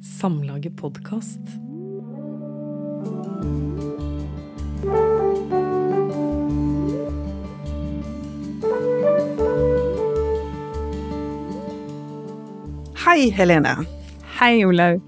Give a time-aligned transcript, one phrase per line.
[0.00, 1.40] Samlaget podkast.
[13.04, 13.74] Hei, Helene.
[14.38, 15.02] Hei, Olaug.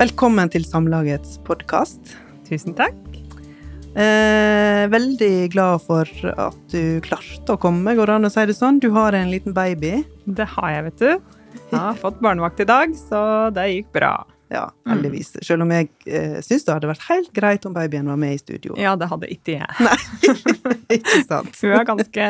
[0.00, 2.16] Velkommen til Samlagets podkast.
[2.48, 2.96] Tusen takk.
[3.92, 8.56] Eh, veldig glad for at du klarte å komme, går det an å si det
[8.56, 8.80] sånn?
[8.80, 9.98] Du har en liten baby.
[10.24, 11.34] Det har jeg, vet du.
[11.70, 14.14] Jeg har fått barnevakt i dag, så det gikk bra.
[14.52, 15.32] Ja, heldigvis.
[15.42, 18.38] Selv om jeg eh, syns det hadde vært helt greit om babyen var med i
[18.38, 18.74] studio.
[18.78, 19.70] Ja, det hadde ikke jeg.
[19.82, 19.96] Nei,
[20.98, 21.56] Ikke sant?
[21.62, 22.28] Hun er ganske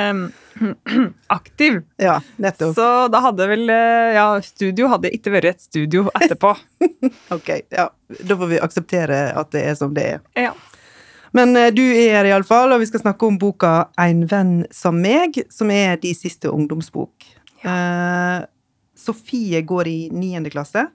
[1.38, 1.80] aktiv.
[2.00, 2.76] Ja, nettopp.
[2.78, 6.54] Så da hadde vel eh, Ja, studio hadde ikke vært et studio etterpå.
[7.34, 7.88] Ok, ja.
[8.28, 10.24] Da får vi akseptere at det er som det er.
[10.38, 10.52] Ja.
[11.34, 15.00] Men eh, du er her iallfall, og vi skal snakke om boka Ein venn som
[15.02, 17.26] meg, som er de siste ungdomsbok.
[17.64, 18.44] Eh,
[18.96, 20.86] Sofie går i niende klasse.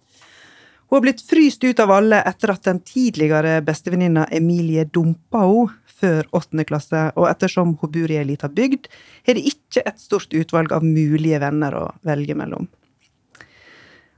[0.89, 5.75] Hun har blitt fryst ut av alle etter at den tidligere bestevenninna Emilie dumpa henne
[5.99, 8.87] før åttende klasse, og ettersom hun bor i ei lita bygd,
[9.27, 12.69] har det ikke et stort utvalg av mulige venner å velge mellom.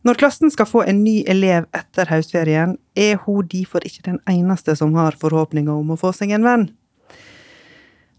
[0.05, 4.75] Når klassen skal få en ny elev etter høstferien, er hun derfor ikke den eneste
[4.77, 6.69] som har forhåpninger om å få seg en venn.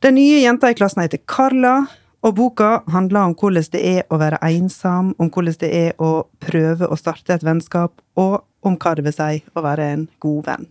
[0.02, 1.84] Den nye jenta i klassen heter Carla,
[2.22, 6.24] og boka handler om hvordan det er å være ensom, om hvordan det er å
[6.42, 10.46] prøve å starte et vennskap, og om hva det vil si å være en god
[10.46, 10.68] venn.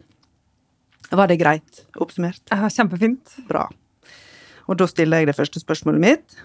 [1.11, 2.43] Var det greit oppsummert?
[2.47, 3.35] Ja, kjempefint.
[3.49, 3.65] Bra.
[4.71, 6.37] Og da stiller jeg det første spørsmålet mitt.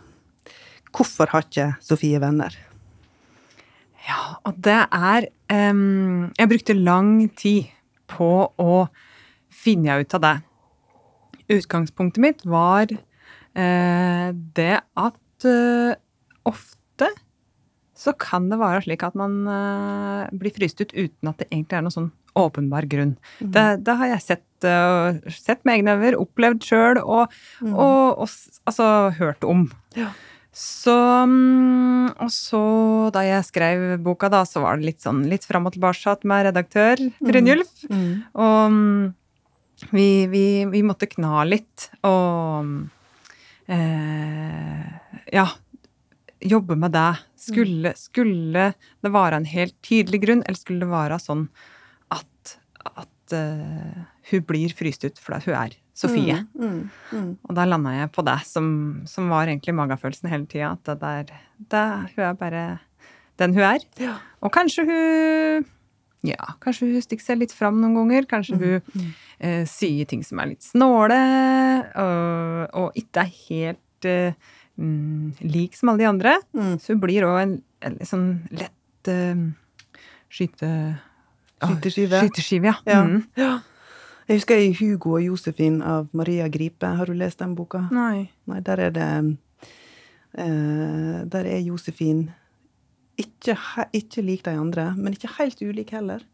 [0.90, 2.56] Hvorfor har ikke Sofie venner?
[4.06, 7.70] Ja, og det er um, Jeg brukte lang tid
[8.10, 8.86] på å
[9.50, 10.36] finne ut av det.
[11.46, 12.90] Utgangspunktet mitt var
[13.56, 15.94] det at eh,
[16.46, 17.10] ofte
[17.96, 21.78] så kan det være slik at man eh, blir fryst ut uten at det egentlig
[21.78, 23.14] er noen sånn åpenbar grunn.
[23.40, 27.32] Det, det har jeg sett, eh, sett med egne øyne, opplevd sjøl og,
[27.64, 28.26] og, og
[28.68, 29.70] altså hørt om.
[29.96, 30.10] Ja.
[30.56, 30.92] Så
[31.28, 32.60] mm, Og så,
[33.12, 36.46] da jeg skrev boka, da, så var det litt sånn litt fram og tilbake med
[36.48, 37.72] redaktør Brynjulf.
[37.92, 38.12] Mm.
[38.40, 39.02] Og mm,
[39.92, 42.86] vi, vi, vi måtte kna litt og
[43.68, 45.46] eh, Ja,
[46.40, 47.08] jobbe med det.
[47.46, 48.72] Skulle, skulle
[49.02, 51.46] det være en helt tydelig grunn, eller skulle det være sånn
[52.14, 52.56] at,
[52.86, 56.42] at uh, hun blir fryst ut fordi hun er Sofie?
[56.52, 58.66] Mm, mm, Og da landa jeg på det som,
[59.08, 60.74] som var egentlig magefølelsen hele tida.
[60.74, 61.38] At det der,
[61.72, 62.64] det, hun er bare
[63.40, 63.86] den hun er.
[64.00, 64.18] Ja.
[64.44, 65.64] Og kanskje hun
[66.26, 68.26] Ja, kanskje hun stikker seg litt fram noen ganger.
[68.30, 71.20] Kanskje hun eh, sier ting som er litt snåle,
[72.02, 76.36] og, og ikke er helt eh, mm, lik som alle de andre.
[76.56, 76.74] Mm.
[76.82, 77.54] Så hun blir òg en,
[77.86, 79.46] en en, sånn lett eh,
[80.32, 80.72] skyte...
[81.56, 82.20] Skyteskive.
[82.20, 82.76] Skyteskive, ja.
[82.84, 83.00] Ja.
[83.06, 83.22] Mm.
[83.40, 83.54] ja.
[84.26, 86.88] Jeg husker i Hugo og Josefin av Maria Gripe.
[86.98, 87.84] Har du lest den boka?
[87.94, 88.26] Nei.
[88.50, 89.10] Nei, der er det
[90.34, 92.26] eh, Der er Josefin
[93.20, 93.56] ikke,
[93.96, 96.24] ikke lik de andre, men ikke helt ulik heller.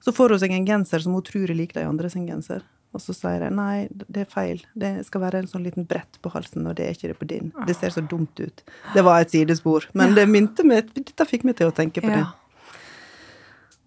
[0.00, 2.64] Så får hun seg en genser som hun tror er lik de andre sin genser.
[2.90, 4.62] Og så sier jeg nei, det er feil.
[4.74, 7.28] Det skal være en sånn liten brett på halsen, og det er ikke det på
[7.30, 7.52] din.
[7.68, 8.64] Det ser så dumt ut.
[8.96, 12.10] Det var et sidespor, men det minte meg, dette fikk meg til å tenke på
[12.10, 12.24] det.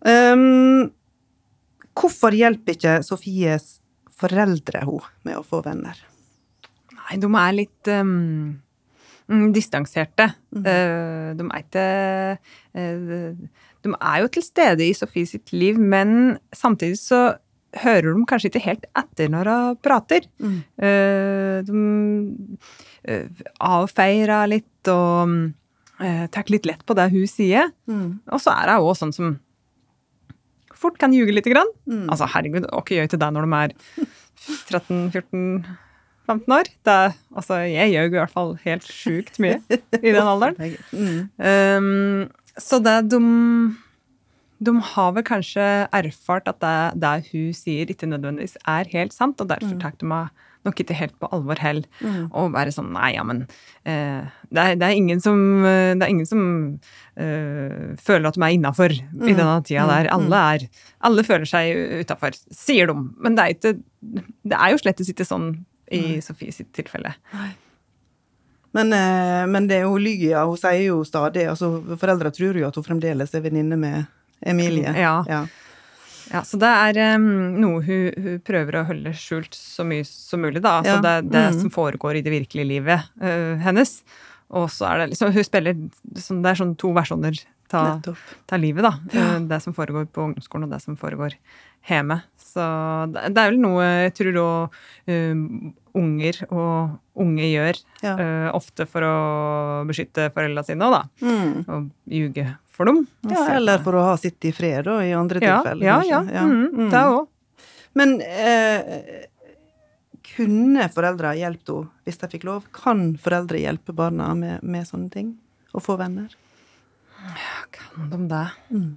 [0.04, 0.92] Um,
[1.96, 3.78] hvorfor hjelper ikke Sofies
[4.20, 6.00] foreldre henne med å få venner?
[6.96, 8.62] Nei, de er litt um,
[9.30, 10.30] mm, distanserte.
[10.54, 10.66] Mm.
[11.40, 11.86] de er ikke
[12.80, 13.32] eh,
[13.84, 17.24] De er jo til stede i Sofie sitt liv, men samtidig så
[17.84, 20.28] hører de kanskje ikke helt etter når hun prater.
[20.40, 20.60] Mm.
[21.68, 21.82] de
[23.10, 25.34] uh, avfeirer litt og
[26.34, 27.74] tar litt lett på det hun sier.
[27.90, 29.34] Og så er hun òg sånn som
[30.84, 31.70] fort kan ljuge lite grann.
[32.12, 33.76] Altså, herregud, hva gjør ikke det når de er
[36.28, 36.70] 13-14-15 år?
[36.86, 40.78] Er- altså, jeg gjør i hvert fall helt sjukt mye i den alderen.
[40.92, 41.30] Mm.
[41.38, 43.20] Um, så det de
[44.64, 49.42] De har vel kanskje erfart at det, det hun sier, ikke nødvendigvis er helt sant,
[49.42, 50.30] og derfor tar de meg
[50.64, 51.84] nok ikke helt på alvor heller.
[52.32, 53.42] Og bare sånn Nei, ja, men
[53.84, 55.36] eh, det, er, det er ingen som,
[55.68, 56.46] eh, det er ingen som
[57.20, 60.08] eh, føler at de er innafor i denne tida der.
[60.16, 60.64] Alle, er,
[61.04, 62.96] alle føler seg utafor, sier de.
[63.20, 63.74] Men det er, ikke,
[64.48, 65.50] det er jo slett ikke sånn
[65.94, 67.14] i Sofie sitt tilfelle.
[68.74, 70.46] Men, eh, men det hun lyver, ja.
[70.50, 74.08] Hun sier jo stadig altså Foreldra tror jo at hun fremdeles er venninne med
[74.42, 74.96] Emilie.
[74.98, 75.20] Ja.
[75.30, 75.46] ja.
[76.32, 77.26] Ja, Så det er um,
[77.60, 80.80] noe hun, hun prøver å holde skjult så mye som mulig, da.
[80.80, 81.02] Altså Ja.
[81.06, 81.58] det, det mm.
[81.62, 84.00] som foregår i det virkelige livet uh, hennes.
[84.54, 87.40] Og så er det liksom Hun spiller liksom, Det er sånn to versjoner
[87.74, 88.92] av livet, da.
[89.14, 89.22] Ja.
[89.36, 91.34] Eh, Det som foregår på ungdomsskolen, og det som foregår
[91.90, 92.20] hjemme.
[92.38, 92.62] Så
[93.10, 94.76] det det er vel noe jeg tror òg
[95.98, 97.80] unger og unge gjør.
[98.04, 98.14] Ja.
[98.18, 99.16] Uh, ofte for å
[99.90, 101.04] beskytte foreldrene sine òg, da.
[101.26, 101.52] Mm.
[101.68, 103.04] Og ljuge for dem.
[103.30, 105.86] Ja, eller for å ha sitt i fred, da, i andre ja, tilfeller.
[105.86, 106.24] ja, ja.
[106.34, 106.48] ja.
[106.50, 107.28] Mm, det òg.
[107.94, 108.88] Men uh,
[110.34, 112.66] kunne foreldre hjulpet henne hvis de fikk lov?
[112.74, 115.36] Kan foreldre hjelpe barna med, med sånne ting?
[115.74, 116.34] Å få venner?
[117.74, 118.46] Kan de det?
[118.74, 118.90] Mm.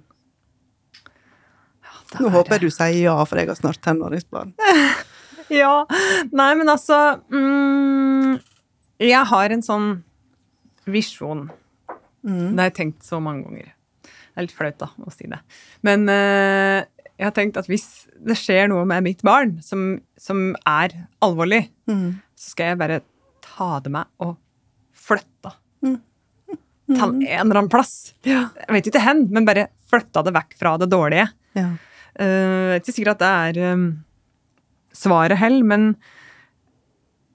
[1.85, 4.53] Ja, det Nå er- håper jeg du sier ja, for jeg har snart tenåringsbarn.
[5.61, 5.85] Ja.
[6.35, 6.97] Nei, men altså
[7.31, 8.37] mm,
[8.99, 9.87] Jeg har en sånn
[10.87, 11.47] visjon.
[12.27, 12.53] Mm.
[12.55, 13.73] Det har jeg tenkt så mange ganger.
[14.03, 15.39] Det er litt flaut, da, å si det.
[15.87, 16.81] Men uh,
[17.17, 17.87] jeg har tenkt at hvis
[18.27, 20.93] det skjer noe med mitt barn som, som er
[21.25, 22.17] alvorlig, Mm.
[22.35, 22.97] så skal jeg bare
[23.45, 24.33] ta det med og
[25.07, 25.53] flytte.
[25.87, 25.99] Mm.
[26.97, 28.13] Ta en eller annen plass.
[28.27, 28.49] Ja.
[28.65, 31.29] Jeg vet ikke hen, men bare flytta det vekk fra det dårlige.
[31.55, 31.69] ja.
[32.17, 33.81] Uh, Jeg er ikke sikkert at det er um,
[34.97, 35.87] svaret heller, men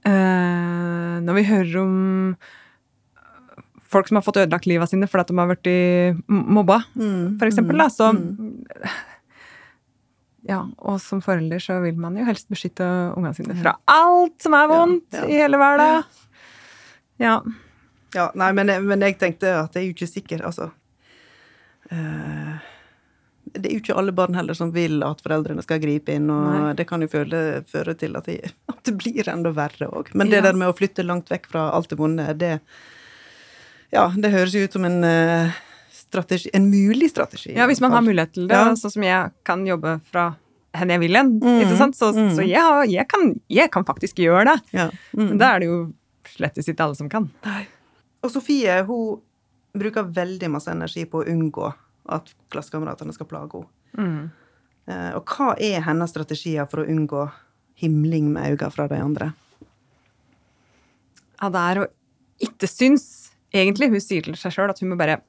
[0.04, 1.96] eh, når vi hører om
[3.92, 7.38] folk som har fått ødelagt livet sine fordi de har blitt i- mobba, Mm.
[7.38, 8.64] for eksempel, da, så Mm.
[10.48, 12.82] Ja, og som forelder så vil man jo helst beskytte
[13.16, 15.26] ungene sine fra alt som er vondt Ja, ja.
[15.28, 16.04] i hele verden.
[17.20, 17.36] Ja.
[18.12, 20.72] Ja, nei, men, men jeg tenkte at jeg er jo ikke sikker, altså.
[21.92, 22.58] Eh,
[23.54, 26.46] det er jo ikke alle barn heller som vil at foreldrene skal gripe inn, og
[26.52, 26.72] Nei.
[26.78, 28.38] det kan jo føle, føre til at, de,
[28.72, 30.12] at det blir enda verre òg.
[30.14, 30.46] Men det Ja.
[30.48, 32.60] der med å flytte langt vekk fra alt det vonde, det
[33.92, 35.50] Ja, det høres jo ut som en eh,
[35.92, 37.52] strategi, en mulig strategi.
[37.54, 38.72] ja, hvis man har mulighet til det, Ja.
[38.74, 40.36] sånn som jeg kan jobbe fra
[40.74, 41.94] hen jeg vil hen, Mm, ikke sant?
[41.94, 42.30] så, mm.
[42.36, 44.62] så jeg, jeg, kan, jeg kan faktisk gjøre det.
[44.72, 44.88] Ja.
[45.14, 45.28] Mm.
[45.28, 45.92] Men da er det jo
[46.24, 47.30] slett ikke alle som kan.
[48.24, 49.20] Og Sofie hun
[49.76, 51.74] bruker veldig masse energi på å unngå
[52.08, 53.66] at klassekameratene skal plage henne.
[53.98, 54.30] Mm.
[54.88, 57.30] Eh, Og hva er hennes strategier for å unngå
[57.82, 59.32] himling med øynene fra de andre?
[61.40, 61.86] Ja, det er å
[62.42, 63.90] ikke synes, egentlig.
[63.92, 65.20] Hun sier til seg sjøl at hun må bare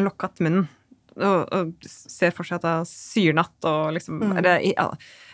[0.00, 0.68] lukke igjen munnen.
[1.12, 4.34] Og, og ser for seg at hun syr natt og liksom Mm.
[4.38, 4.86] bare, ja,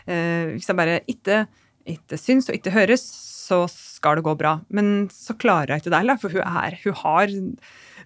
[0.06, 1.46] eh, Hvis jeg bare ikke,
[1.86, 3.04] ikke syns og ikke høres,
[3.48, 4.58] så skal det gå bra.
[4.68, 7.32] Men så klarer jeg ikke det heller, for hun, er, hun har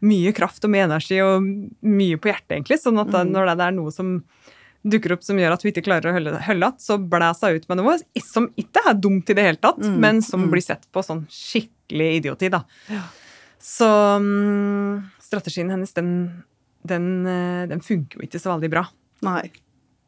[0.03, 1.45] mye kraft og mye energi og
[1.87, 2.79] mye på hjertet, egentlig.
[2.83, 3.35] Sånn at da, Mm.
[3.37, 4.17] når det er noe som
[4.83, 7.61] dukker opp som gjør at hun ikke klarer å holde holde igjen, så blæser hun
[7.63, 7.93] ut med noe
[8.25, 10.51] som ikke er dumt i det hele tatt, Mm, men som mm.
[10.51, 12.65] blir sett på sånn skikkelig idioti, da.
[12.91, 13.03] Ja.
[13.63, 13.87] Så
[14.19, 16.43] mm, strategien hennes, den,
[16.83, 18.89] den, eh, den funker jo ikke så veldig bra.
[19.23, 19.53] Nei.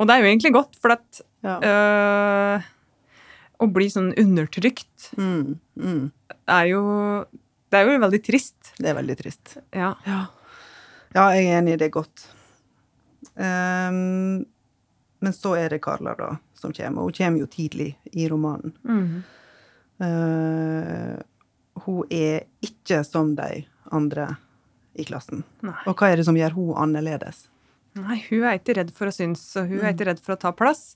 [0.03, 1.61] Og det er jo egentlig godt, for at Ja.
[1.63, 2.65] øh,
[3.63, 6.05] å bli sånn undertrykt Mm, mm.
[6.51, 6.83] er jo
[7.71, 8.73] Det er jo veldig trist.
[8.79, 9.57] Det er veldig trist.
[9.75, 9.93] Ja.
[10.07, 10.21] Ja.
[11.15, 12.27] ja, jeg er enig i det godt.
[13.35, 14.45] Um,
[15.25, 17.03] men så er det Carla, da, som kommer.
[17.03, 18.77] Og hun kommer jo tidlig i romanen.
[18.87, 19.25] Mm.
[20.05, 21.19] Uh,
[21.85, 24.29] hun er ikke som de andre
[24.95, 25.43] i klassen.
[25.67, 25.77] Nei.
[25.91, 27.49] Og hva er det som gjør hun annerledes?
[27.99, 30.41] Nei, hun er ikke redd for å synes, og hun er ikke redd for å
[30.41, 30.95] ta plass.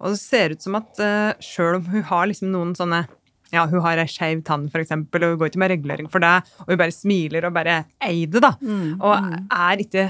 [0.00, 3.06] Og det ser ut som at uh, sjøl om hun har liksom noen sånne
[3.54, 6.22] ja, hun har ei skeiv tann, for eksempel, og hun går ikke med regulering for
[6.22, 6.34] det,
[6.64, 8.56] og hun bare smiler og bare eier det, da.
[8.58, 9.36] Mm, Og mm.
[9.54, 10.06] er ikke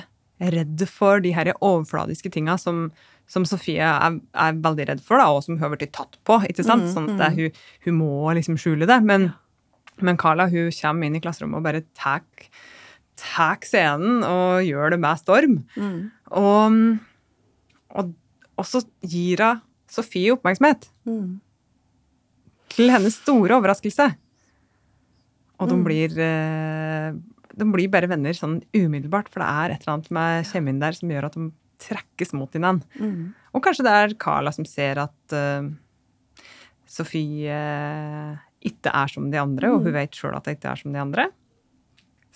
[0.56, 2.86] redd for de her overfladiske tinga som,
[3.30, 6.38] som Sofie er, er veldig redd for, da, og som hun har blitt tatt på.
[6.48, 6.88] ikke sant?
[6.88, 7.22] Mm, Sånn at mm.
[7.22, 8.98] det, hun, hun må liksom skjule det.
[9.08, 9.30] Men,
[10.04, 15.22] men Carla hun kommer inn i klasserommet og bare tar scenen og gjør det med
[15.22, 15.56] storm.
[15.76, 16.00] Mm.
[16.36, 16.82] Og,
[17.96, 18.12] og,
[18.56, 19.64] og så gir hun
[19.96, 21.40] Sofie oppmerksomhet Mm.
[22.76, 24.10] til hennes store overraskelse.
[25.60, 25.84] Og de Mm.
[25.86, 27.12] blir eh,
[27.56, 30.92] De blir bare venner sånn umiddelbart, for det er et eller annet med kjemien der
[30.92, 31.46] som gjør at de
[31.80, 32.84] trekkes mot hverandre.
[33.00, 33.32] Mm.
[33.54, 35.64] Og kanskje det er Carla som ser at uh,
[36.86, 38.36] Sofie eh,
[38.68, 41.00] ikke er som de andre, og hun vet sjøl at det ikke er som de
[41.00, 41.26] andre,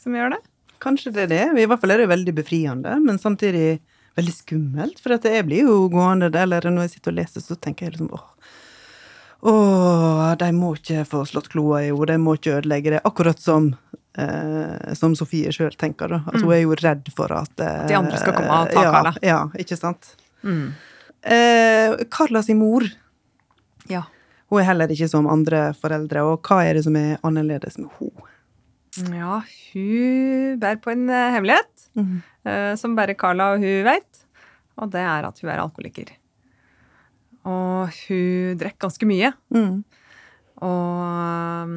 [0.01, 0.41] som gjør det.
[0.81, 1.45] Kanskje det er det.
[1.61, 3.81] I hvert fall er det veldig befriende, men samtidig
[4.19, 5.01] veldig skummelt.
[5.03, 7.97] For jeg blir jo gående der, eller når jeg sitter og leser, så tenker jeg
[7.97, 8.27] liksom åh,
[9.51, 13.01] åh de må ikke få slått kloa i henne, de må ikke ødelegge det.
[13.09, 13.71] Akkurat som,
[14.19, 16.23] eh, som Sofie sjøl tenker, da.
[16.27, 18.95] At hun er jo redd for at eh, de andre skal komme og ta ja,
[18.97, 19.15] Carla.
[19.25, 20.15] Ja, ikke sant.
[20.43, 20.73] Mm.
[21.23, 22.85] Eh, Carla sin mor,
[23.91, 24.05] Ja.
[24.51, 27.91] hun er heller ikke som andre foreldre, og hva er det som er annerledes med
[27.99, 28.27] henne?
[28.99, 29.41] Ja,
[29.73, 31.91] hun bærer på en eh, hemmelighet.
[32.45, 34.25] eh, som bare Carla og hun vet.
[34.81, 36.11] Og det er at hun er alkoholiker.
[37.45, 39.33] Og hun drikker ganske mye.
[39.55, 39.85] Mm.
[40.61, 41.75] Og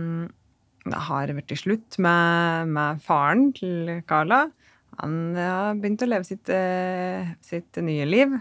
[0.84, 4.50] det har vært til slutt med, med faren til Carla.
[5.00, 8.34] han har begynt å leve sitt, eh, sitt nye liv.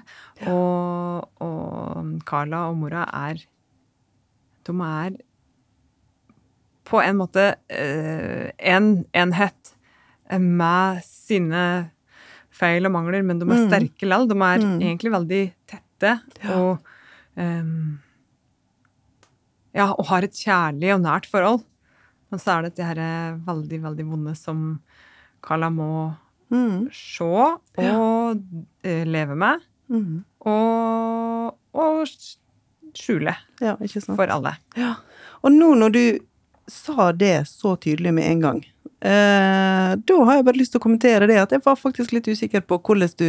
[0.46, 3.44] Og, og Carla og mora er
[4.62, 5.16] De er
[6.92, 9.72] på en måte eh, en enhet
[10.38, 11.64] med sine
[12.52, 13.68] feil og mangler, men de er Mm.
[13.70, 14.28] sterke likevel.
[14.28, 14.78] De er Mm.
[14.84, 16.56] egentlig veldig tette Ja.
[16.58, 16.78] og
[17.36, 17.98] um,
[19.74, 21.62] Ja, og har et kjærlig og nært forhold.
[22.30, 24.80] Men så er det dette her eh, veldig, veldig vonde som
[25.42, 26.16] Carla må
[26.52, 26.90] Mm.
[26.92, 29.04] se og ja.
[29.08, 30.24] leve med, Mm.
[30.44, 32.06] og, og
[32.94, 34.56] skjule Ja, for alle.
[34.76, 34.96] Ja.
[35.42, 36.18] Og nå når du
[36.72, 38.60] sa det så tydelig med en gang,
[39.02, 42.28] eh, da har jeg bare lyst til å kommentere det at jeg var faktisk litt
[42.32, 42.80] usikker på
[43.20, 43.28] du,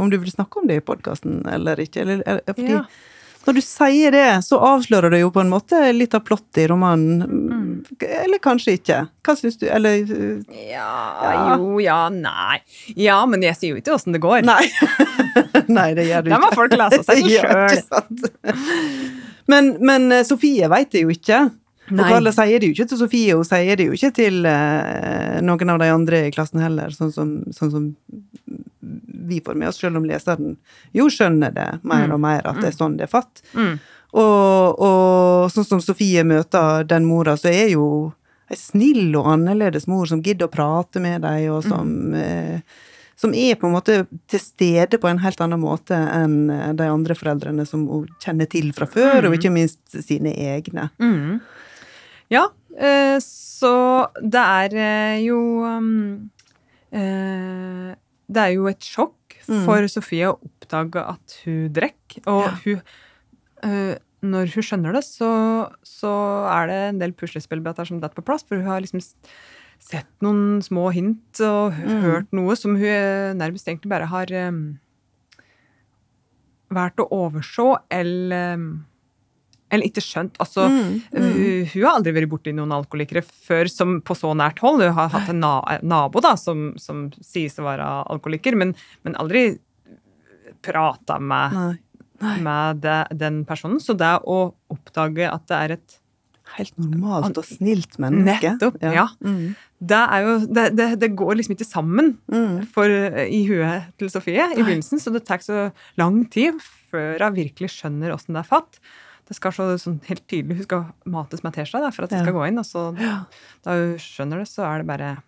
[0.00, 2.02] om du vil snakke om det i podkasten eller ikke.
[2.04, 2.84] Eller, eller, fordi Ja.
[3.46, 6.66] når du sier det, så avslører det jo på en måte litt av plottet i
[6.68, 7.22] romanen.
[7.24, 7.86] Mm.
[8.04, 8.98] Eller kanskje ikke.
[9.24, 9.66] Hva syns du?
[9.72, 10.90] Eller Ja,
[11.24, 11.56] Ja.
[11.56, 12.58] jo, ja, nei.
[12.96, 14.42] Ja, men jeg sier jo ikke åssen det går.
[14.44, 14.66] Nei.
[15.70, 16.36] Nei, det gjør du ikke.
[16.36, 17.80] Da må folk lese seg sjøl.
[19.50, 21.40] Men, men eh, Sofie veit det jo ikke.
[21.90, 22.08] Og Nei.
[22.12, 25.74] Karla sier det jo ikke til Sofie, hun sier det jo ikke til eh, noen
[25.74, 27.88] av de andre i klassen heller, sånn som, sånn som
[29.30, 30.56] vi får med oss, selv om leseren
[30.96, 33.42] jo skjønner det mer og mer, at det er sånn det er fatt.
[33.54, 33.76] Mm.
[34.18, 37.86] Og, og sånn som Sofie møter den mora, så er jo
[38.50, 42.58] ei snill og annerledes mor som gidder å prate med deg, og som, eh,
[43.20, 46.88] som er på en måte til stede på en helt annen måte enn eh, de
[46.90, 50.88] andre foreldrene som hun kjenner til fra før, og ikke minst sine egne.
[50.98, 51.38] Mm.
[52.30, 52.44] Ja,
[52.78, 53.72] eh, så
[54.22, 56.30] det er eh, jo um,
[56.92, 57.94] eh,
[58.30, 59.16] Det er jo et sjokk
[59.50, 59.64] Mm.
[59.64, 62.20] for Sofie å oppdage at hun drikker.
[62.28, 62.50] Og Ja.
[62.64, 66.10] hun Når hun skjønner det, så, så
[66.52, 69.00] er det en del puslespillbiter som detter på plass, for hun har liksom
[69.80, 72.02] sett noen små hint og hørt Mm.
[72.04, 74.78] hørt noe som hun nærmest egentlig bare har um,
[76.70, 78.68] valgt å overse eller um,
[79.70, 80.36] eller ikke skjønt.
[80.42, 81.20] Altså, Mm, mm.
[81.22, 84.82] Hun, hun har aldri vært borti noen alkoholikere før som på så nært hold.
[84.82, 88.74] Hun har hatt en na nabo da, som, som sies å være alkoholiker, men,
[89.06, 89.58] men aldri
[90.62, 91.78] prata med, Nei.
[92.20, 92.36] Nei.
[92.44, 93.80] med det, den personen.
[93.80, 95.96] Så det å oppdage at det er et
[96.56, 98.56] Helt normalt og snilt menneske.
[98.56, 99.04] Nettopp, ja.
[99.22, 99.52] Mm.
[99.78, 102.56] Det, jo, det, det, det går liksom ikke sammen Mm.
[102.74, 102.90] for,
[103.22, 105.68] i huet til Sofie i begynnelsen, så det tar så
[106.00, 106.58] lang tid
[106.90, 108.80] før hun virkelig skjønner åssen det er fatt.
[109.30, 112.34] Det skal så sånn helt tydelig, Hun skal mates med teskje for at det skal
[112.34, 112.58] gå inn.
[112.58, 113.24] Og så, Ja.
[113.62, 115.22] da hun skjønner det, så er det bare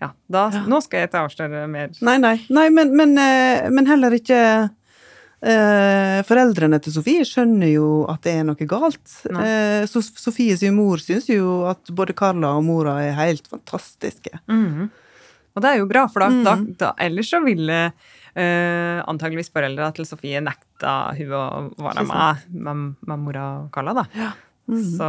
[0.00, 0.60] Ja, da, Ja.
[0.70, 1.90] nå skal jeg ikke avsløre mer.
[2.00, 2.36] Nei, nei.
[2.48, 4.70] nei men, men, eh, men heller ikke
[5.42, 9.26] eh, Foreldrene til Sofie skjønner jo at det er noe galt.
[9.26, 14.38] Eh, so Sofie mor syns jo at både Carla og mora er helt fantastiske.
[14.48, 14.88] Mhm.
[15.56, 16.44] Og det er jo bra, for da, Mm.
[16.44, 17.92] da, da ellers så ville
[18.38, 21.44] eh, antageligvis foreldra til Sofie nekta hun å
[21.82, 24.32] være med, med, med mora og Carla, da.
[24.68, 24.84] Mhm.
[24.98, 25.08] Så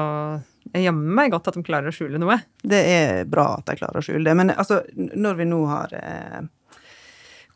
[0.74, 2.38] jeg jammer meg godt at de klarer å skjule noe.
[2.62, 4.36] Det er bra at de klarer å skjule det.
[4.38, 6.41] Men altså, når vi nå har eh,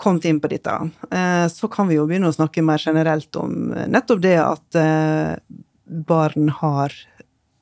[0.01, 0.73] kommet inn på dette,
[1.13, 4.79] eh, så kan vi jo begynne å snakke mer generelt om eh, nettopp det at
[4.79, 5.35] eh,
[5.83, 6.95] barn har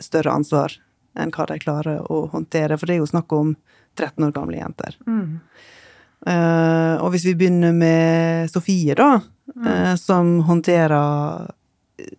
[0.01, 0.77] større ansvar
[1.19, 2.77] enn hva de klarer å håndtere.
[2.79, 3.53] For det er jo snakk om
[3.99, 4.95] 13 år gamle jenter.
[5.05, 9.20] Eh, og hvis vi begynner med Sofie, da,
[9.55, 9.98] mm.
[10.00, 11.51] som håndterer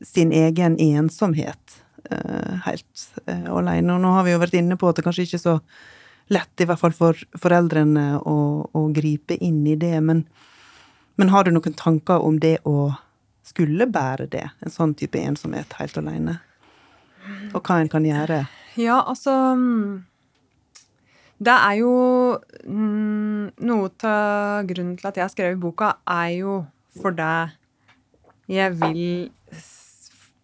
[0.06, 3.94] sin egen ensomhet eh, helt eh, alene.
[3.94, 5.56] Og nå har vi jo vært inne på at det kanskje ikke er så
[6.32, 8.36] lett, i hvert fall for foreldrene, å,
[8.72, 9.96] å gripe inn i det.
[10.04, 10.24] Men,
[11.20, 12.92] men har du noen tanker om det å
[13.46, 16.38] skulle bære det, en sånn type ensomhet helt alene?
[17.52, 18.44] Og hva en kan gjøre?
[18.80, 20.02] Ja, altså mm,
[21.42, 21.92] Det er jo
[22.66, 26.60] mm, Noe av grunnen til at jeg har skrevet boka, er jo
[27.00, 27.32] fordi
[28.52, 29.02] jeg vil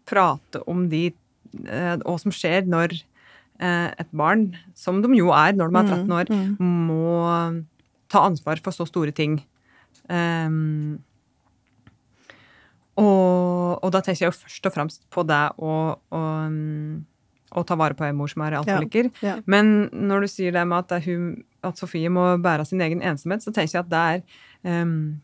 [0.09, 5.55] prate om de eh, Hva som skjer når eh, et barn, som de jo er
[5.59, 7.21] når de er 13 år, må
[8.09, 9.39] ta ansvar for så store ting.
[10.09, 10.99] Um,
[12.99, 16.95] og, og da tenker jeg jo først og fremst på det å, å, mm,
[17.57, 19.11] å ta vare på en mor som er alkoholiker.
[19.25, 19.39] Ja.
[19.47, 21.31] Men når du sier det med at, det hun,
[21.65, 24.03] at Sofie må bære sin egen ensomhet, så tenker jeg at det
[24.69, 25.21] er um,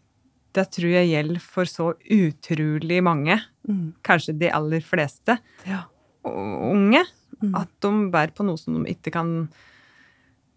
[0.55, 3.95] Det tror jeg gjelder for så utrolig mange, Mm.
[4.05, 5.85] kanskje de aller fleste Ja.
[6.23, 7.01] unge,
[7.41, 9.49] unge, at de bærer på noe som de ikke kan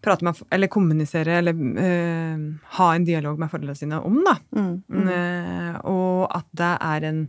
[0.04, 2.44] prate med, eller kommunisere, eller uh,
[2.76, 4.36] ha en dialog med foreldrene sine om, da.
[4.54, 4.82] Mm.
[4.92, 7.28] Uh, og at det er en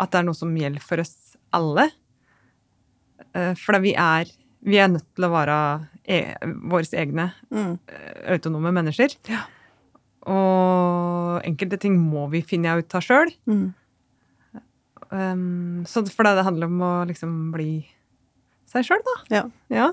[0.00, 1.90] At det er noe som gjelder for oss alle.
[3.34, 4.30] Eh, for vi er,
[4.64, 5.58] vi er nødt til å være
[6.04, 6.18] e
[6.70, 7.78] våre egne Mm.
[7.88, 9.14] eh, autonome mennesker.
[10.26, 13.32] Og enkelte ting må vi finne ut av sjøl.
[13.46, 13.74] Mm.
[15.10, 17.84] Um, så for det handler om å liksom bli
[18.70, 19.16] seg sjøl, da.
[19.30, 19.44] Ja.
[19.70, 19.90] Ja.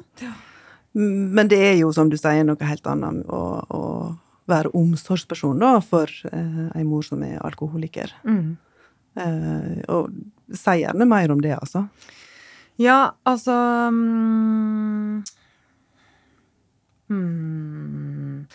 [0.94, 3.82] Men det er jo, som du sier, noe helt annet å, å
[4.52, 8.12] være omsorgsperson da, for eh, ei mor som er alkoholiker.
[8.28, 8.56] Mm.
[9.22, 10.10] Eh, og
[10.58, 11.86] si gjerne mer om det, altså.
[12.80, 13.54] Ja, altså
[13.92, 15.24] mm,
[17.12, 18.48] mm,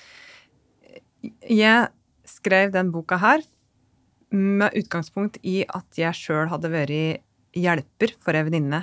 [1.50, 1.88] Jeg
[2.26, 3.44] skrev den boka her
[4.30, 7.22] med utgangspunkt i at jeg sjøl hadde vært
[7.56, 8.82] hjelper for ei venninne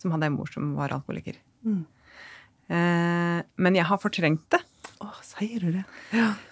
[0.00, 1.36] som hadde en mor som var alkoholiker.
[1.66, 1.84] Mm.
[2.70, 4.62] Eh, men jeg har fortrengt det.
[5.00, 5.84] Å, sier du det?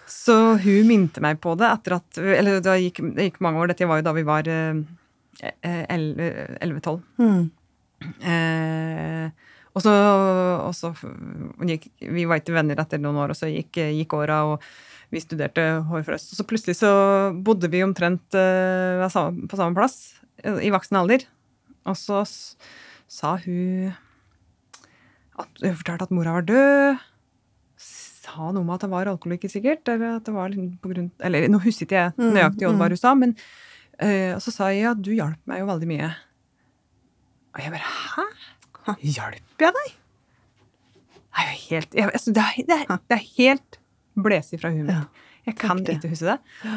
[0.09, 3.73] Så hun minte meg på det etter at Eller det gikk, det gikk mange år.
[3.73, 4.81] Dette var jo da vi var eh,
[5.39, 7.01] 11-12.
[7.21, 7.43] Mm.
[7.99, 9.31] Eh,
[9.75, 9.95] og så,
[10.65, 10.93] og så
[11.69, 14.65] gikk, Vi var ikke venner etter noen år, og så gikk, gikk åra, og
[15.15, 16.33] vi studerte hårfrøst.
[16.33, 16.91] Og så plutselig så
[17.45, 21.25] bodde vi omtrent eh, på samme plass eh, i voksen alder.
[21.89, 22.25] Og så
[23.09, 23.95] sa hun
[25.39, 26.99] at Hun fortalte at mora var død.
[27.79, 29.87] Sa noe om at det var alkoholiker, sikkert.
[29.89, 32.75] Eller at det var liksom på grunn Eller nå husker ikke jeg Mm, nøyaktig hva
[32.75, 32.83] mm.
[32.83, 33.37] hun sa, men
[34.03, 36.11] eh, Og så sa jeg ja, du hjalp meg jo veldig mye.
[37.55, 38.29] Og jeg bare hæ?
[39.05, 39.97] Hjalp jeg deg?
[41.39, 43.79] Det er jo helt jeg, altså, det, er, det, er, det er helt
[44.19, 45.25] blesig fra huet mitt.
[45.49, 46.73] Jeg kan ikke huske det.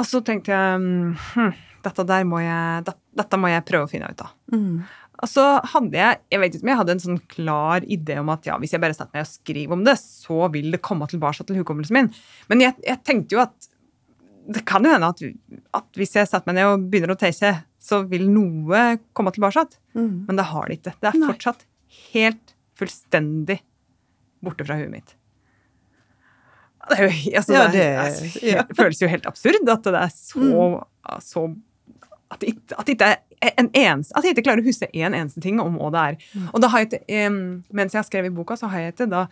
[0.00, 1.52] Og så tenkte jeg hm,
[1.84, 4.32] dette der må jeg, det, dette må jeg prøve å finne ut av.
[4.54, 4.84] Mm.
[5.22, 5.44] Og så
[5.74, 8.56] hadde jeg jeg vet ikke om jeg hadde en sånn klar idé om at ja,
[8.62, 11.60] hvis jeg bare setter meg og skriver om det, så vil det komme tilbake til
[11.60, 12.10] hukommelsen min.
[12.50, 13.68] Men jeg, jeg tenkte jo at
[14.52, 15.20] det kan jo hende at,
[15.78, 18.82] at hvis jeg setter meg ned og begynner å tenke, så vil noe
[19.16, 19.64] komme tilbake.
[19.98, 20.24] Mm.
[20.28, 20.94] Men det har det ikke.
[21.02, 21.30] Det er Nei.
[21.32, 21.64] fortsatt
[22.12, 23.58] helt fullstendig
[24.42, 25.16] borte fra huet mitt.
[26.90, 28.62] Det, er jo, altså, Ja, det, det- er, altså, ja.
[28.66, 30.84] det føles jo helt absurd at det er så,
[31.22, 31.44] så
[32.32, 33.10] at, det ikke- at, ikke
[33.42, 36.02] er en eneste, at jeg ikke klarer å huske en eneste ting om hva det
[36.08, 36.16] er.
[36.34, 36.48] Mm.
[36.54, 37.30] Og da har jeg ikke,
[37.74, 39.26] mens jeg har skrevet boka, så har jeg ikke da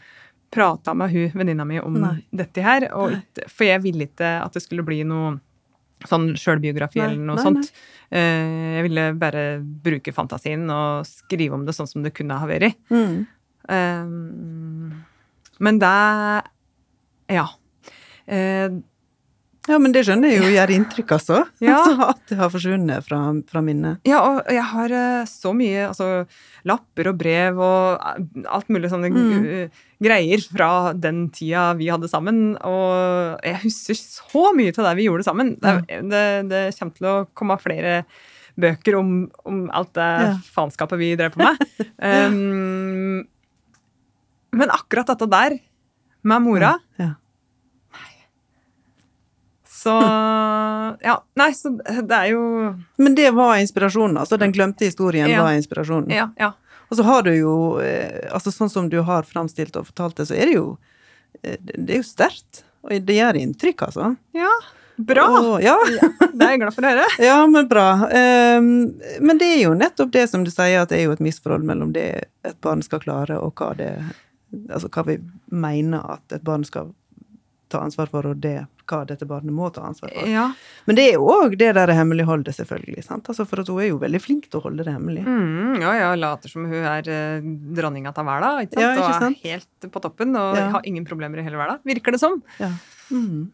[0.50, 2.16] prata med hun venninna mi om Nei.
[2.34, 2.88] dette her.
[2.98, 3.14] Og
[3.48, 5.36] for jeg ville ikke at det skulle bli noe
[6.08, 7.72] sånn sjølbiografi eller noe nei, sånt.
[8.10, 12.46] Eh, Jeg ville bare bruke fantasien og skrive om det sånn som det kunne ha
[12.48, 12.74] vært.
[12.90, 13.26] Mm.
[13.70, 15.04] Um,
[15.60, 15.92] men det
[17.30, 17.46] Ja.
[18.26, 18.70] Eh,
[19.68, 21.42] Ja, men det skjønner jeg jo gjør inntrykk, altså.
[21.60, 21.74] Ja.
[21.76, 22.06] altså.
[22.14, 23.18] At det har forsvunnet fra,
[23.50, 24.00] fra minnet.
[24.08, 26.06] Ja, og jeg har eh, så mye altså,
[26.66, 29.44] lapper og brev og eh, alt mulig sånne Mm.
[29.44, 32.56] eh, greier fra den tida vi hadde sammen.
[32.64, 35.52] Og jeg husker så mye til det vi gjorde sammen.
[35.60, 35.76] Det,
[36.08, 37.98] det, det kommer til å komme flere
[38.60, 39.10] bøker om,
[39.48, 40.32] om alt det Ja.
[40.56, 41.60] faenskapet vi drev på med.
[42.32, 43.20] um,
[44.56, 45.60] men akkurat dette der,
[46.24, 47.12] med mora Ja.
[49.80, 49.94] Så
[51.02, 52.40] Ja, nei, så det er jo
[53.00, 54.36] Men det var inspirasjonen, altså.
[54.40, 55.42] Den glemte historien Ja.
[55.42, 56.10] var inspirasjonen.
[56.12, 56.52] Ja, ja.
[56.90, 60.26] Og så har du jo eh, altså Sånn som du har framstilt og fortalt det,
[60.28, 60.66] så er det jo
[61.42, 62.64] eh, Det er jo sterkt.
[62.82, 64.14] Og det gjør inntrykk, altså.
[64.36, 64.50] Ja,
[64.96, 65.26] bra!
[65.40, 65.76] Og, ja.
[66.32, 67.06] Det er jeg glad for å høre.
[67.30, 67.88] ja, men bra.
[68.58, 68.70] Um,
[69.20, 71.64] men det er jo nettopp det som du sier, at det er jo et misforhold
[71.68, 72.08] mellom det
[72.44, 73.94] et barn skal klare, og hva det
[74.50, 75.14] Altså hva vi
[75.54, 76.88] mener at et barn skal
[77.70, 78.56] ta ansvar for, og det
[78.90, 80.26] hva dette barnet må ta ansvar for.
[80.26, 80.48] Ja.
[80.88, 83.04] Men det er jo òg det der hemmeligholdet, selvfølgelig.
[83.06, 83.28] sant?
[83.30, 85.22] Altså For at hun er jo veldig flink til å holde det hemmelig.
[85.26, 87.46] Mm, ja, ja, later som hun er eh,
[87.78, 88.83] dronninga av verden, ikke sant?
[88.83, 90.66] Ja, ikke og er helt på toppen og Ja.
[90.74, 92.42] har ingen problemer i hele verden, virker det som.
[92.59, 92.72] Ja.
[93.14, 93.52] Mm.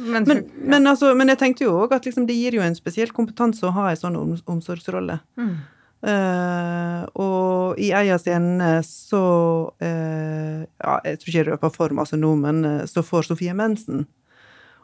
[0.00, 2.74] Men, Men, men, altså, men jeg tenkte jo òg at liksom, det gir jo en
[2.78, 5.20] spesiell kompetanse å ha en sånn om, omsorgsrolle.
[5.36, 5.52] mm.
[6.00, 7.39] Uh, og
[7.78, 12.34] i ei av scenene så eh, Ja, jeg tror ikke jeg røper for masse nå,
[12.40, 14.06] men eh, så får Sofie mensen.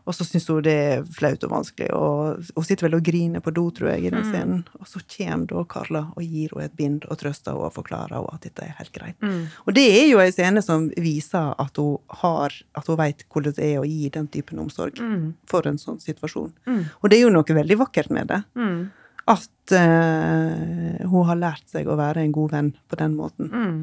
[0.06, 3.42] Og så syns hun det er flaut og vanskelig, og hun sitter vel og griner
[3.42, 4.28] på do, tror jeg, i den Mm.
[4.30, 4.60] scenen.
[4.78, 8.14] Og så kommer da Karla og gir henne et bind og trøster henne og forklarer
[8.14, 9.18] henne at dette er helt greit.
[9.20, 9.48] Mm.
[9.66, 13.56] Og det er jo ei scene som viser at hun har At hun veit hvordan
[13.56, 15.34] det er å gi den typen omsorg Mm.
[15.50, 16.52] for en sånn situasjon.
[16.68, 16.84] Mm.
[17.02, 18.44] Og det er jo noe veldig vakkert med det.
[18.54, 18.90] Mm.
[19.26, 23.50] At uh, hun har lært seg å være en god venn på den måten.
[23.50, 23.80] Mm.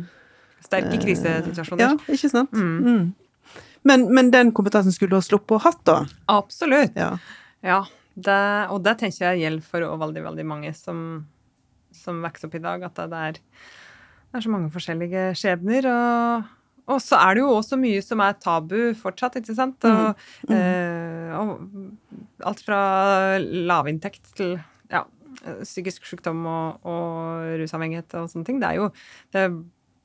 [0.64, 1.84] Sterke krisesituasjoner.
[1.84, 2.54] Ja, ikke sant?
[2.56, 2.78] Mm.
[2.88, 3.60] Mm.
[3.84, 5.98] Men, men den kompetansen skulle ha sluppet å hatt, da.
[6.32, 6.96] Absolutt.
[6.96, 7.18] Ja.
[7.64, 7.82] Ja,
[8.16, 8.40] det,
[8.72, 11.00] og det tenker jeg gjelder for veldig, veldig mange som,
[11.96, 15.88] som vokser opp i dag, at det er, det er så mange forskjellige skjebner.
[15.92, 16.54] Og,
[16.96, 19.84] og så er det jo også mye som er tabu fortsatt, ikke sant?
[19.90, 20.56] Og, Mm.
[20.56, 22.80] Eh, og alt fra
[23.42, 24.58] lavinntekt til
[24.92, 25.04] ja,
[25.64, 28.60] psykisk sykdom og, og rusavhengighet og sånne ting.
[28.64, 28.90] Det er jo
[29.36, 29.46] det,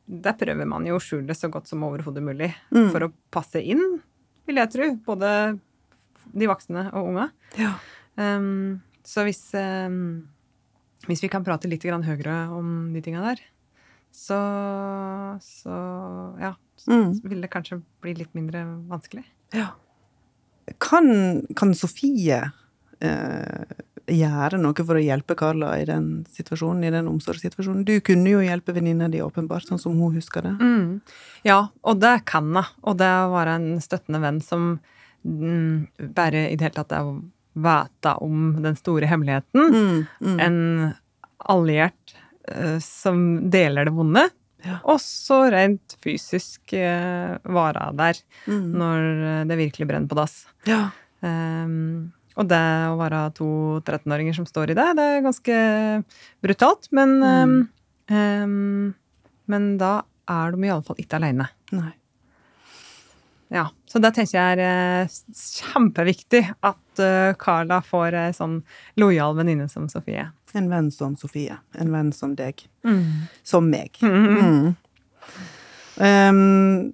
[0.08, 2.90] Der prøver man jo å skjule så godt som overhodet mulig Mm.
[2.90, 4.00] for å passe inn,
[4.48, 4.88] vil jeg tro.
[5.04, 5.60] Både
[6.34, 7.30] de voksne og unga.
[7.58, 7.74] Ja.
[8.16, 10.28] Um, så hvis, um,
[11.06, 13.40] hvis vi kan prate litt grann høyere om de tinga der,
[14.12, 14.38] så,
[15.44, 15.76] så
[16.40, 17.20] ja, så Mm.
[17.28, 19.24] vil det kanskje bli litt mindre vanskelig.
[19.52, 19.70] Ja.
[20.80, 22.40] Kan, kan Sofie
[23.00, 23.64] eh,
[24.08, 27.84] gjøre noe for å hjelpe Carla i den situasjonen, i den omsorgssituasjonen?
[27.88, 30.54] Du kunne jo hjelpe venninna di, åpenbart, sånn som hun husker det.
[30.60, 31.00] Mm.
[31.46, 32.70] Ja, og det kan jeg.
[32.82, 34.70] Og det å være en støttende venn som
[35.24, 37.12] mm, bare i det hele tatt er
[37.58, 39.72] vite om den store hemmeligheten.
[39.74, 40.40] Mm, mm.
[40.40, 40.58] En
[41.48, 42.16] alliert
[42.50, 44.28] uh, som deler det vonde.
[44.66, 44.80] Ja.
[44.90, 48.72] Og så rent fysisk uh, være der Mm.
[48.80, 50.46] når eh, det virkelig brenner på dass.
[50.64, 50.90] Ja.
[51.20, 53.50] Um, og det å være to
[53.82, 55.56] 13-åringer som står i det, det er ganske
[56.44, 56.86] brutalt.
[56.94, 57.56] Men, um,
[58.14, 58.92] um,
[59.50, 59.94] men da
[60.30, 61.48] er de iallfall ikke aleine.
[63.48, 68.58] Ja, så det tenker jeg er eh, kjempeviktig at eh, Carla får ei sånn
[69.00, 70.26] lojal venninne som Sofie.
[70.56, 71.56] En venn som Sofie.
[71.80, 72.60] En venn som deg.
[72.84, 73.24] Mm.
[73.48, 73.96] Som meg.
[74.04, 74.76] Mm.
[75.96, 76.92] Um,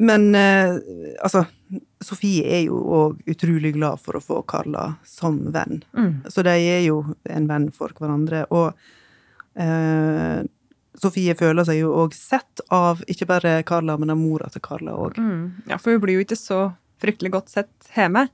[0.00, 0.78] men eh,
[1.22, 1.44] altså
[2.02, 5.82] Sofie er jo òg utrolig glad for å få Carla som venn.
[5.94, 6.24] Mm.
[6.32, 8.40] Så de er jo en venn for hverandre.
[8.50, 8.72] Og
[9.60, 10.40] eh,
[11.00, 14.96] Sofie føler seg jo òg sett av ikke bare Carla, men av mora til Carla
[14.98, 15.20] òg.
[15.20, 15.44] Mm.
[15.70, 16.64] Ja, for hun blir jo ikke så
[17.00, 18.26] fryktelig godt sett hjemme.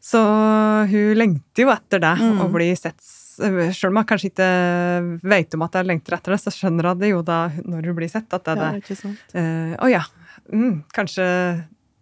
[0.00, 0.20] Så
[0.90, 2.38] hun lengter jo etter det, Mm.
[2.44, 3.00] å bli sett.
[3.00, 6.98] Selv om hun kanskje ikke vet om at hun lengter etter det, så skjønner hun
[7.00, 8.82] det jo da når hun blir sett, at det er det.
[8.84, 9.18] ikke sant?
[9.34, 10.02] Eh, Å ja,
[10.52, 11.26] mm, kanskje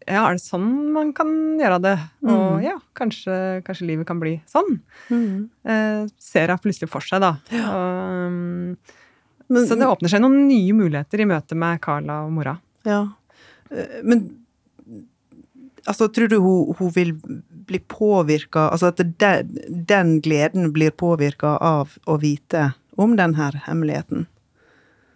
[0.08, 1.28] Ja, er det sånn man kan
[1.60, 1.96] gjøre det?
[2.24, 2.62] Og Mm.
[2.64, 4.80] ja, kanskje, kanskje livet kan bli sånn.
[5.10, 5.50] Mm.
[5.68, 7.34] Eh, ser jeg plutselig for seg, da.
[7.52, 8.76] Og, um,
[9.50, 12.56] Men, så det åpner seg noen nye muligheter i møte med Carla og mora.
[12.88, 13.02] Ja.
[13.70, 14.38] Eh, Men
[15.86, 17.12] altså, tror du hun, hun vil
[17.68, 24.26] bli påvirka Altså at den, den gleden blir påvirka av å vite om denne hemmeligheten?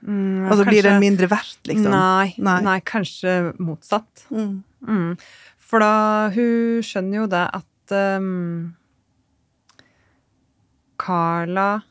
[0.02, 1.90] Mm, Altså blir kanskje- den mindre verdt, liksom?
[1.94, 2.60] Nei, Nei.
[2.62, 2.80] nei.
[2.80, 4.24] kanskje motsatt.
[4.30, 4.62] Mm.
[4.86, 5.16] Mm.
[5.58, 8.74] For da Hun skjønner jo det at um,
[10.98, 11.82] Carla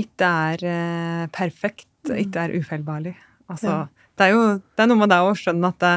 [0.00, 3.14] ikke er uh, perfekt, ikke er ufeilbarlig.
[3.50, 3.86] Altså, Ja.
[4.16, 5.94] det, er jo, det er noe med det å skjønne at det,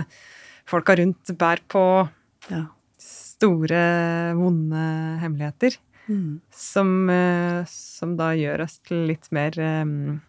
[0.68, 2.10] folka rundt bærer på
[2.52, 2.66] Ja.
[3.00, 4.84] store, vonde
[5.22, 5.78] hemmeligheter.
[6.10, 6.40] Mm.
[6.52, 10.22] Som, uh, som da gjør oss til litt mer um,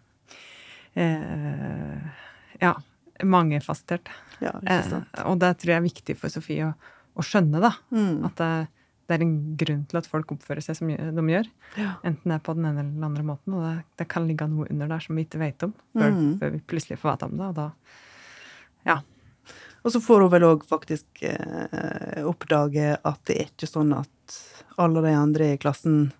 [0.97, 2.07] eh,
[2.61, 2.75] Ja,
[3.25, 4.09] mangefasettert.
[4.41, 6.73] ja, Eh, og det tror jeg er viktig for Sofie å,
[7.17, 7.71] å skjønne, da.
[7.93, 8.25] Mm.
[8.29, 8.51] At det,
[9.09, 11.47] det er en grunn til at folk oppfører seg som de gjør.
[11.79, 11.95] Ja.
[12.05, 13.55] Enten det er på den ene eller den andre måten.
[13.57, 16.39] Og det, det kan ligge noe under der som vi ikke vet om, før, Mm.
[16.41, 17.47] før vi plutselig får vite om det.
[17.47, 17.71] Og da
[18.87, 19.01] Ja.
[19.85, 24.39] Og så får hun vel òg faktisk eh, oppdage at det er ikke sånn at
[24.83, 26.13] alle de andre i klassen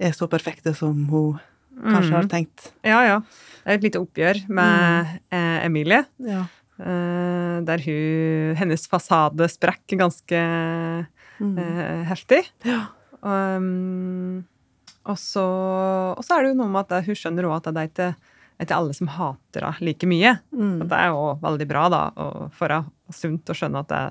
[0.00, 1.38] er så perfekte som hun
[1.82, 2.30] kanskje har Mm.
[2.30, 2.72] tenkt.
[2.84, 3.18] Ja, ja.
[3.64, 5.20] Det er et lite oppgjør med Mm.
[5.32, 6.04] eh, Emilie.
[6.18, 6.44] Ja.
[6.80, 11.06] Eh, der hun Hennes fasade sprakk ganske
[11.40, 11.58] Mm.
[11.58, 12.44] eh, heftig.
[12.64, 12.86] ja.
[13.24, 14.44] Um,
[15.06, 15.42] og, så,
[16.16, 18.16] og så er det jo noe med at hun skjønner òg at det er ikke,
[18.60, 20.34] det er alle som hater henne like mye.
[20.54, 20.78] Mm.
[20.88, 24.02] Det er jo veldig bra, da, og for henne og sunt å skjønne at det,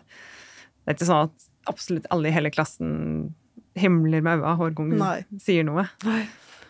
[0.84, 3.34] det er ikke sånn at absolutt alle i hele klassen
[3.76, 5.86] himler med øynene hver gang hun sier noe.
[6.06, 6.24] Nei.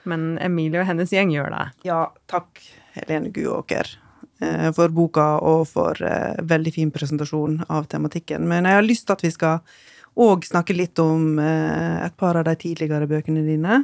[0.10, 1.64] Men Emilie og hennes gjeng gjør det.
[1.88, 2.60] Ja, takk,
[2.98, 3.88] Helene Guåker,
[4.42, 8.48] eh, for boka og for eh, veldig fin presentasjon av tematikken.
[8.50, 9.64] Men jeg har lyst til at vi skal
[10.24, 13.84] òg snakke litt om eh, et par av de tidligere bøkene dine.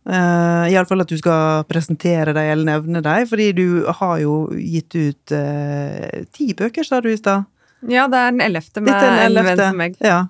[0.00, 3.66] Uh, Iallfall at du skal presentere dem eller nevne dem, fordi du
[3.98, 5.34] har jo gitt ut
[6.32, 7.44] ti bøker, sa du i stad.
[7.84, 9.98] Ja, det er den ellevte med En venn som meg.
[10.00, 10.22] Ja.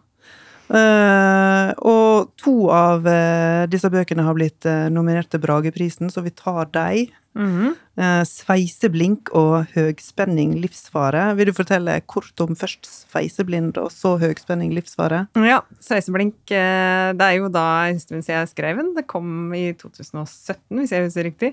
[0.70, 6.30] Eh, og to av uh, disse bøkene har blitt uh, nominert til Brageprisen, så vi
[6.34, 7.16] tar deg.
[7.38, 7.74] Mhm.
[8.00, 11.28] Eh, sveiseblink og høgspenning livsfare.
[11.38, 15.26] Vil du fortelle kort om først sveiseblind og så høgspenning livsfare?
[15.38, 18.94] Ja, Sveiseblink, det er jo da en stund siden jeg skrev den.
[18.96, 21.52] Det kom i 2017, hvis jeg husker riktig.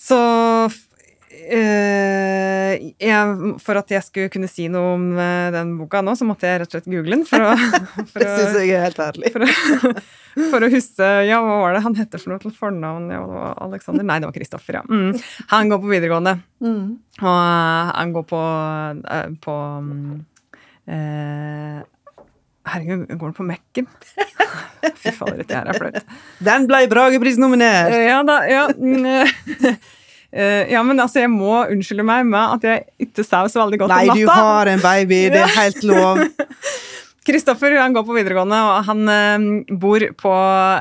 [0.00, 0.18] Så
[1.32, 6.26] eh, jeg, For at jeg skulle kunne si noe om uh, den boka nå, så
[6.28, 7.24] måtte jeg rett og slett google den.
[7.28, 7.52] For å,
[8.12, 9.32] for Det syns jeg er helt herlig.
[9.34, 9.94] for å,
[10.54, 13.08] for å huske Ja, hva var det han heter for noe til fornavn?
[13.12, 14.06] Ja, det var Alexander?
[14.08, 14.84] Nei, det var Kristoffer, ja.
[14.88, 15.16] Mm.
[15.54, 16.36] Han går på videregående.
[16.64, 16.84] Mm.
[17.22, 18.42] Og uh, han går på,
[19.46, 19.56] på
[19.88, 20.20] mm,
[22.62, 23.88] Herregud, går han på Mekken?
[25.02, 26.14] Fy fader, dette her er flaut.
[26.42, 27.94] Den ble Bragepris-nominert!
[27.94, 28.68] Eh, Ja da, ja.
[30.32, 33.62] Mm, eh, Ja, men altså, jeg må unnskylde meg med at jeg ikke sover så
[33.62, 36.22] veldig godt Nei, om du har en baby, det er helt lov.
[37.26, 40.30] Kristoffer han går på videregående, og han uh, bor på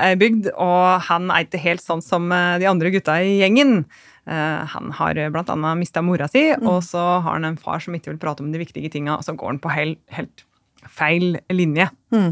[0.02, 0.48] ei bygd.
[0.56, 3.84] Og han er ikke helt sånn som eh, de andre gutta i gjengen.
[4.32, 8.20] Han har annet mista mora si, og så har han en far som ikke vil
[8.22, 10.44] prate om de viktige tinga, og så går han på hel, helt
[10.88, 11.88] feil linje.
[12.14, 12.30] Mm.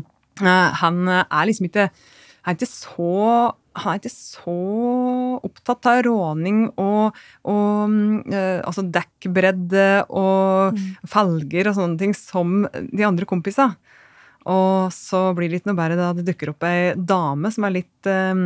[0.79, 1.89] Han er liksom ikke
[2.49, 3.13] er ikke så
[3.79, 4.53] han er ikke så
[5.45, 7.15] opptatt av råning og,
[7.47, 7.93] og
[8.33, 13.77] eh, altså dekkbredde og felger og sånne ting som de andre kompisene.
[14.49, 17.75] Og så blir det ikke noe bedre da det dukker opp ei dame som er
[17.77, 18.43] litt, eh,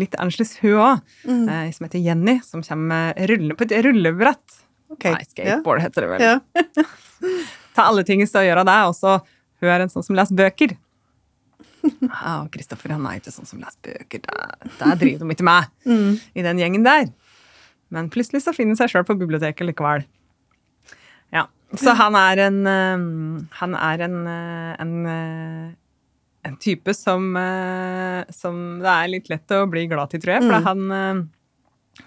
[0.00, 1.44] litt annerledes, hun òg, Mm.
[1.50, 4.60] eh, som heter Jenny, som kommer rullende på et rullebrett.
[4.90, 5.12] Okay.
[5.12, 6.20] Nei, skateboard heter det vel.
[6.20, 6.40] Yeah.
[7.76, 9.18] Ta alle ting i stå å gjøre det, Også,
[9.60, 10.76] hun er en sånn som leser bøker.
[12.10, 14.22] Ja, og Kristoffer han er ikke sånn som leser bøker.
[14.26, 16.20] Der, der driver de ikke med Mm.
[16.34, 17.10] i den gjengen der.
[17.90, 20.04] Men plutselig så finner han seg sjøl på biblioteket likevel.
[21.32, 21.46] Ja,
[21.78, 23.02] Så han er en eh,
[23.60, 25.74] Han er en, eh, en, eh,
[26.48, 30.42] en type som, eh, som det er litt lett å bli glad til, tror jeg.
[30.48, 30.64] For Mm.
[30.64, 31.30] han,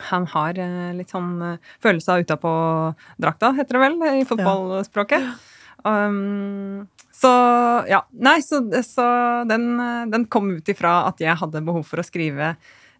[0.09, 0.53] han har
[0.97, 2.53] litt sånn følelser følelse av utapå
[3.21, 5.27] drakta, heter det vel, i fotballspråket.
[5.85, 6.87] Um,
[7.23, 7.33] så
[7.89, 8.03] ja.
[8.19, 9.07] Nei, så, så
[9.49, 12.53] den, eh, den kom ut ifra at jeg hadde behov for å skrive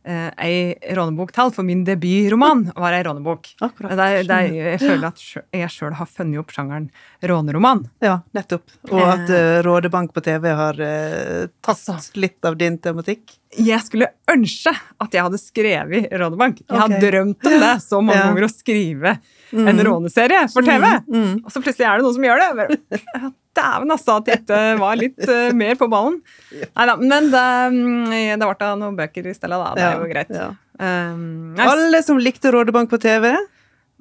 [0.04, 0.56] eh, ei
[0.98, 3.54] rånebok til, for min debutroman var ei rånebok.
[3.64, 3.94] Akkurat.
[4.00, 5.22] Der, der er, jeg føler at
[5.56, 6.90] jeg sjøl har funnet opp sjangeren
[7.24, 7.86] råneroman.
[8.04, 8.66] Ja, nettopp.
[8.92, 12.12] Og at eh, Rådebank på TV har eh, tatt Altså.
[12.20, 13.38] litt av din tematikk.
[13.54, 16.64] Jeg skulle ønske at jeg hadde skrevet Rånebank.
[16.66, 18.28] Jeg har drømt om det så mange Ja.
[18.32, 19.16] ganger, å skrive
[19.54, 20.88] en råneserie for TV.
[21.14, 21.36] Mm.
[21.46, 22.78] Og så plutselig er det noen som gjør det.
[23.54, 26.20] Dæven, altså, at jeg ikke var litt uh, mer på ballen.
[26.64, 27.44] Nei da, men det,
[27.76, 29.74] mm, det ble da noen bøker i stedet, da.
[29.78, 30.34] Det er jo greit.
[30.34, 30.50] Ja.
[30.82, 33.30] Um, Alle som likte Rådebank på TV.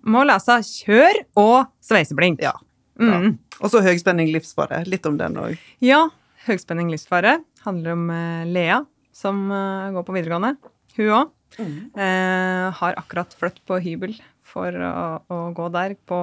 [0.08, 2.40] må lese Kjør og Sveiseblink.
[2.42, 2.56] Ja.
[3.00, 3.36] Mm.
[3.60, 4.82] Og så Høgspenning livsfare.
[4.88, 5.60] Litt om den òg.
[5.84, 6.06] Ja,
[6.46, 8.80] Høgspenning livsfare handler om uh, Lea,
[9.14, 10.56] som uh, går på videregående.
[10.96, 11.38] Hun òg.
[11.60, 14.14] Eh, har akkurat flyttet på hybel
[14.46, 16.20] for å, å gå der på,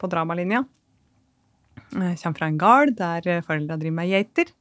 [0.00, 0.64] på dramalinja.
[1.92, 4.52] Eh, kommer fra en gard der eh, foreldra driver med geiter.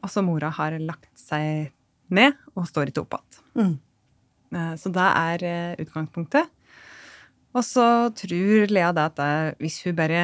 [0.00, 1.70] Og så mora har lagt seg
[2.10, 3.42] ned og står i opp igjen.
[3.60, 3.74] Mm.
[4.56, 6.48] Eh, Så det er eh, utgangspunktet.
[7.50, 10.22] Og så tror Lea det at det, hvis hun bare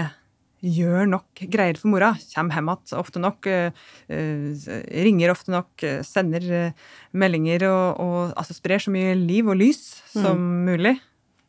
[0.66, 3.70] gjør nok greier for mora, kommer hjem igjen ofte nok, eh,
[4.08, 4.70] eh,
[5.04, 9.58] ringer ofte nok, eh, sender eh, meldinger og, og altså sprer så mye liv og
[9.60, 9.82] lys
[10.14, 10.96] som mulig,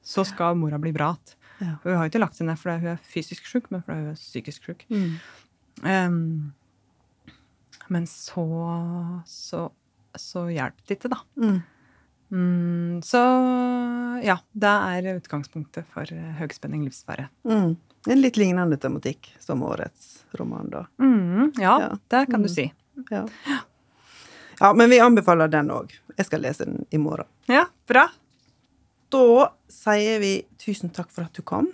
[0.04, 1.37] så skal mora bli bra igjen.
[1.60, 1.76] Ja.
[1.84, 4.12] Hun har jo ikke lagt seg ned fordi hun er fysisk sjuk, men fordi hun
[4.12, 4.86] er psykisk sjuk.
[4.94, 5.16] Mm.
[5.84, 6.54] Um,
[7.90, 8.44] men så,
[9.26, 9.70] så,
[10.20, 11.20] så hjalp det ikke, da.
[11.40, 11.60] Mm.
[12.30, 13.22] Mm, så
[14.26, 17.30] ja, det er utgangspunktet for eh, høgspenning livsfare.
[17.48, 17.78] Mm.
[18.12, 20.86] En litt lignende tematikk som årets roman, da.
[21.02, 21.90] Mm, ja, Ja.
[22.12, 22.54] det kan du Mm.
[22.56, 22.74] si.
[23.12, 23.26] Ja.
[24.60, 25.92] ja, men vi anbefaler den òg.
[26.18, 27.28] Jeg skal lese den i morgen.
[27.48, 28.08] Ja, bra.
[29.14, 31.70] Da sier vi tusen takk for at du kom.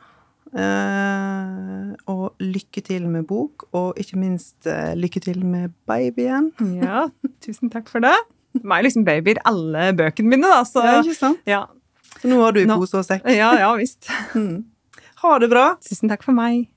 [0.54, 6.52] Uh, og lykke til med bok, og ikke minst uh, lykke til med babyen.
[6.78, 7.08] Ja,
[7.42, 8.14] tusen takk for det.
[8.54, 11.42] De er liksom babyer alle bøkene mine, da, så Ja, ikke sant?
[11.50, 11.64] ja.
[12.22, 13.26] Så nå har du i pose og sekk.
[13.34, 14.10] Ja, ja visst.
[14.38, 14.64] Mm.
[15.24, 15.70] Ha det bra!
[15.82, 16.68] Tusen takk for meg.